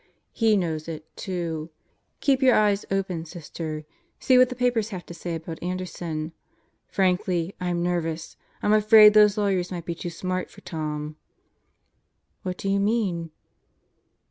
[0.31, 1.69] He knows it, too.
[2.21, 3.85] Keep your eyes open, Sister.
[4.19, 6.31] See what the papers have to say about Anderson.
[6.87, 8.35] Frankly, I'm nervous.
[8.63, 11.17] I'm afraid those lawyers might be too smart for Tom."
[12.41, 13.29] "What do you mean?"